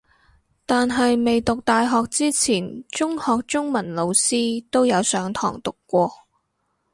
[0.65, 6.11] 但係未讀大學之前中學中文老師都有上堂讀過